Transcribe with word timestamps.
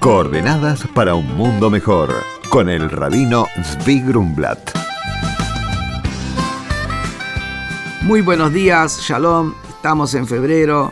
Coordenadas 0.00 0.88
para 0.94 1.14
un 1.14 1.26
mundo 1.36 1.68
mejor 1.68 2.08
con 2.48 2.70
el 2.70 2.88
rabino 2.88 3.44
Zvi 3.62 4.00
Grumblat. 4.00 4.58
Muy 8.04 8.22
buenos 8.22 8.50
días, 8.50 9.02
Shalom. 9.02 9.52
Estamos 9.68 10.14
en 10.14 10.26
febrero, 10.26 10.90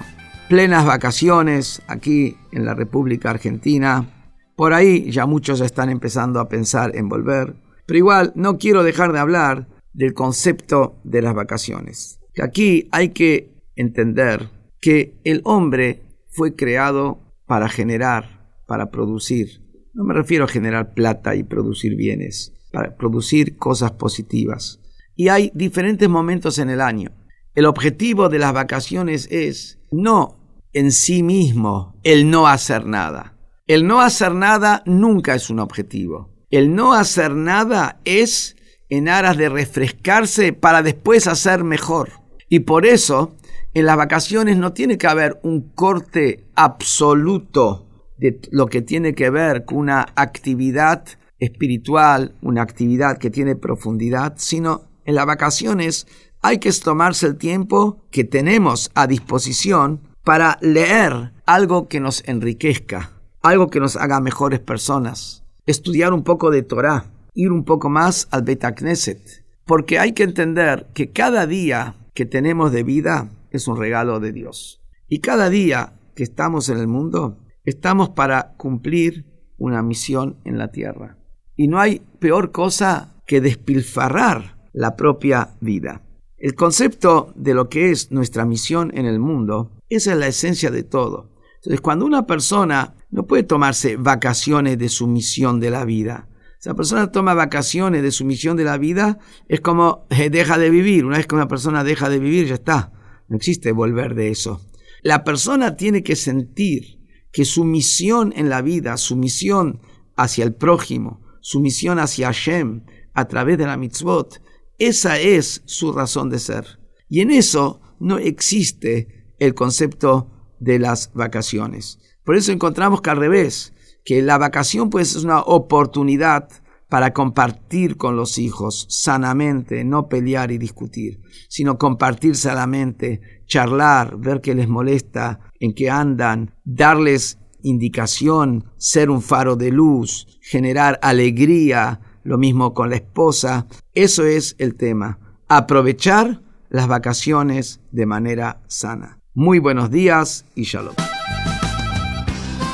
plenas 0.51 0.85
vacaciones 0.85 1.81
aquí 1.89 2.37
en 2.53 2.67
la 2.67 2.75
República 2.75 3.31
Argentina. 3.31 4.07
Por 4.55 4.75
ahí 4.75 5.11
ya 5.11 5.25
muchos 5.25 5.63
están 5.63 5.89
empezando 5.89 6.39
a 6.39 6.51
pensar 6.51 6.95
en 6.95 7.09
volver. 7.09 7.57
Pero 7.87 7.97
igual 7.97 8.33
no 8.35 8.59
quiero 8.59 8.83
dejar 8.83 9.13
de 9.13 9.21
hablar 9.21 9.69
del 9.95 10.13
concepto 10.13 11.01
de 11.03 11.23
las 11.23 11.33
vacaciones. 11.33 12.21
Aquí 12.43 12.91
hay 12.93 13.09
que 13.09 13.55
entender 13.75 14.51
que 14.83 15.19
el 15.25 15.41
hombre 15.45 16.03
fue 16.29 16.55
creado 16.55 17.21
para 17.47 17.71
generar, 17.71 18.38
para 18.69 18.91
producir. 18.91 19.63
No 19.95 20.05
me 20.05 20.15
refiero 20.15 20.45
a 20.45 20.49
generar 20.49 20.93
plata 20.93 21.35
y 21.35 21.43
producir 21.43 21.97
bienes, 21.97 22.53
para 22.71 22.95
producir 22.97 23.57
cosas 23.57 23.93
positivas. 23.93 24.79
Y 25.17 25.29
hay 25.29 25.51
diferentes 25.55 26.09
momentos 26.09 26.59
en 26.59 26.71
el 26.71 26.81
año. 26.81 27.11
El 27.55 27.65
objetivo 27.65 28.29
de 28.29 28.39
las 28.39 28.53
vacaciones 28.53 29.27
es 29.33 29.81
no 29.91 30.39
en 30.75 30.93
sí 30.93 31.23
mismo 31.23 31.99
el 32.05 32.31
no 32.31 32.47
hacer 32.47 32.87
nada. 32.87 33.37
El 33.67 33.87
no 33.87 34.01
hacer 34.01 34.35
nada 34.35 34.83
nunca 34.87 35.35
es 35.35 35.51
un 35.51 35.59
objetivo. 35.59 36.31
El 36.51 36.75
no 36.75 36.93
hacer 36.93 37.35
nada 37.35 38.01
es 38.05 38.55
en 38.91 39.09
aras 39.09 39.37
de 39.39 39.49
refrescarse 39.49 40.53
para 40.53 40.83
después 40.83 41.27
hacer 41.27 41.65
mejor. 41.65 42.11
Y 42.49 42.61
por 42.61 42.87
eso 42.87 43.35
en 43.73 43.87
las 43.87 43.97
vacaciones 43.97 44.59
no 44.59 44.73
tiene 44.73 44.99
que 44.99 45.07
haber 45.07 45.41
un 45.43 45.71
corte 45.71 46.47
absoluto 46.55 47.88
de 48.19 48.41
lo 48.51 48.67
que 48.67 48.83
tiene 48.83 49.15
que 49.15 49.31
ver 49.31 49.65
con 49.65 49.79
una 49.79 50.07
actividad 50.17 51.05
espiritual, 51.39 52.35
una 52.43 52.63
actividad 52.63 53.19
que 53.19 53.31
tiene 53.31 53.57
profundidad, 53.57 54.35
sino 54.37 54.83
en 55.05 55.15
las 55.15 55.27
vacaciones 55.27 56.07
hay 56.43 56.59
que 56.59 56.73
tomarse 56.73 57.27
el 57.27 57.37
tiempo 57.37 58.05
que 58.11 58.25
tenemos 58.25 58.91
a 58.95 59.07
disposición 59.07 60.01
para 60.25 60.59
leer 60.61 61.33
algo 61.47 61.89
que 61.89 62.01
nos 62.01 62.23
enriquezca, 62.29 63.13
algo 63.43 63.69
que 63.69 63.81
nos 63.81 63.97
haga 63.97 64.21
mejores 64.21 64.61
personas, 64.61 65.45
estudiar 65.67 66.13
un 66.13 66.23
poco 66.23 66.51
de 66.51 66.63
Torah, 66.63 67.07
ir 67.35 67.51
un 67.51 67.65
poco 67.65 67.89
más 67.89 68.29
al 68.31 68.43
Beta 68.43 68.75
Knesset, 68.75 69.45
porque 69.65 69.99
hay 69.99 70.13
que 70.13 70.25
entender 70.25 70.89
que 70.95 71.11
cada 71.11 71.47
día 71.47 71.95
que 72.15 72.27
tenemos 72.27 72.73
de 72.73 72.83
vida 72.83 73.31
es 73.51 73.69
un 73.69 73.77
regalo 73.77 74.21
de 74.21 74.33
Dios. 74.33 74.83
Y 75.09 75.21
cada 75.21 75.49
día 75.49 75.95
que 76.15 76.25
estamos 76.25 76.69
en 76.69 76.79
el 76.79 76.89
mundo, 76.89 77.39
estamos 77.69 78.11
para 78.11 78.55
cumplir 78.57 79.27
una 79.57 79.83
misión 79.83 80.39
en 80.45 80.59
la 80.59 80.71
tierra. 80.71 81.19
Y 81.57 81.69
no 81.69 81.81
hay 81.81 82.03
peor 82.19 82.53
cosa 82.53 83.17
que 83.27 83.41
despilfarrar 83.41 84.59
la 84.73 84.97
propia 84.97 85.57
vida. 85.61 86.03
El 86.37 86.55
concepto 86.55 87.33
de 87.35 87.55
lo 87.55 87.69
que 87.69 87.91
es 87.91 88.13
nuestra 88.13 88.45
misión 88.45 88.93
en 88.95 89.07
el 89.07 89.19
mundo, 89.19 89.73
esa 89.89 90.13
es 90.13 90.19
la 90.19 90.29
esencia 90.29 90.71
de 90.71 90.85
todo. 90.85 91.33
Entonces, 91.57 91.81
cuando 91.81 92.07
una 92.07 92.27
persona 92.27 92.95
no 93.11 93.27
puede 93.27 93.43
tomarse 93.43 93.97
vacaciones 93.97 94.79
de 94.79 94.89
su 94.89 95.09
misión 95.09 95.59
de 95.59 95.71
la 95.71 95.85
vida, 95.85 96.29
esa 96.61 96.75
persona 96.75 97.13
toma 97.13 97.35
vacaciones 97.35 98.03
de 98.03 98.11
su 98.11 98.25
misión 98.25 98.57
de 98.57 98.65
la 98.65 98.79
vida, 98.79 99.19
es 99.49 99.61
como 99.61 100.07
eh, 100.11 100.31
deja 100.31 100.59
de 100.59 100.71
vivir. 100.71 101.05
Una 101.05 101.19
vez 101.19 101.27
que 101.27 101.35
una 101.35 101.49
persona 101.49 101.85
deja 101.85 102.09
de 102.09 102.19
vivir, 102.19 102.47
ya 102.47 102.55
está. 102.55 102.93
No 103.29 103.37
existe 103.37 103.73
volver 103.73 104.15
de 104.15 104.31
eso. 104.31 104.61
La 105.03 105.23
persona 105.23 105.77
tiene 105.77 106.03
que 106.03 106.17
sentir 106.17 106.98
que 107.39 107.45
su 107.45 107.63
misión 107.63 108.33
en 108.35 108.49
la 108.49 108.63
vida, 108.63 108.97
su 108.97 109.15
misión 109.15 109.81
hacia 110.17 110.43
el 110.43 110.57
prójimo, 110.57 111.21
su 111.41 111.61
misión 111.61 112.01
hacia 112.01 112.27
Hashem, 112.27 112.85
a 113.15 113.29
través 113.29 113.59
de 113.59 113.65
la 113.65 113.77
mitzvot, 113.77 114.43
esa 114.77 115.21
es 115.21 115.63
su 115.65 115.93
razón 115.93 116.31
de 116.31 116.41
ser. 116.41 116.81
Y 117.09 117.21
en 117.21 117.31
eso 117.31 117.81
no 118.01 118.19
existe 118.19 119.31
el 119.39 119.55
concepto 119.55 120.33
de 120.59 120.81
las 120.81 121.13
vacaciones. 121.15 122.01
Por 122.25 122.35
eso 122.35 122.51
encontramos 122.51 123.03
que 123.03 123.11
al 123.11 123.19
revés, 123.19 123.73
que 124.05 124.21
la 124.21 124.37
vacación 124.37 124.91
pues 124.91 125.15
es 125.15 125.23
una 125.23 125.41
oportunidad 125.41 126.49
para 126.89 127.13
compartir 127.13 127.97
con 127.97 128.17
los 128.17 128.39
hijos 128.39 128.87
sanamente, 128.89 129.85
no 129.85 130.09
pelear 130.09 130.51
y 130.51 130.59
discutir, 130.59 131.21
sino 131.49 131.79
compartir 131.79 132.35
sanamente, 132.35 133.21
charlar, 133.47 134.17
ver 134.19 134.41
qué 134.41 134.55
les 134.55 134.69
molesta, 134.69 135.41
en 135.61 135.75
qué 135.75 135.91
andan, 135.91 136.55
darles 136.65 137.39
indicación, 137.63 138.65
ser 138.79 139.11
un 139.11 139.21
faro 139.21 139.57
de 139.57 139.71
luz, 139.71 140.39
generar 140.41 140.99
alegría, 141.03 142.01
lo 142.25 142.39
mismo 142.39 142.73
con 142.73 142.91
la 142.91 142.97
esposa. 142.97 143.67
Eso 143.95 144.25
es 144.25 144.55
el 144.59 144.77
tema. 144.77 145.19
Aprovechar 145.49 146.41
las 146.71 146.87
vacaciones 146.87 147.81
de 147.91 148.07
manera 148.07 148.63
sana. 148.67 149.19
Muy 149.35 149.59
buenos 149.59 149.91
días 149.91 150.45
y 150.55 150.63
shalom. 150.63 150.95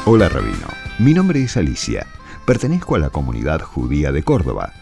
Hola 0.07 0.29
Rabino, 0.29 0.69
mi 0.99 1.15
nombre 1.15 1.43
es 1.43 1.57
Alicia 1.57 2.07
Pertenezco 2.45 2.95
a 2.95 2.99
la 2.99 3.09
comunidad 3.09 3.63
judía 3.63 4.13
de 4.13 4.23
Córdoba. 4.23 4.75